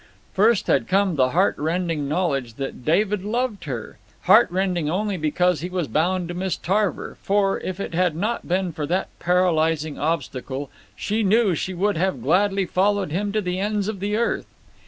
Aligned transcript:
First 0.33 0.65
had 0.65 0.87
come 0.87 1.15
the 1.15 1.29
heart 1.29 1.55
rending 1.59 2.07
knowledge 2.07 2.55
that 2.55 2.83
David 2.83 3.23
loved 3.23 3.65
her; 3.65 3.99
heart 4.21 4.49
rending 4.49 4.89
only 4.89 5.15
because 5.15 5.61
he 5.61 5.69
was 5.69 5.87
bound 5.87 6.27
to 6.29 6.33
Miss 6.33 6.57
Tarver, 6.57 7.17
for, 7.21 7.59
if 7.59 7.79
it 7.79 7.93
had 7.93 8.15
not 8.15 8.47
been 8.47 8.71
for 8.71 8.87
that 8.87 9.09
paralyzing 9.19 9.99
obstacle, 9.99 10.71
she 10.95 11.21
knew 11.21 11.53
she 11.53 11.75
would 11.75 11.97
have 11.97 12.23
gladly 12.23 12.65
followed 12.65 13.11
him 13.11 13.31
to 13.31 13.41
the 13.41 13.59
ends 13.59 13.87
of 13.87 13.99
the 13.99 14.15
earth. 14.17 14.47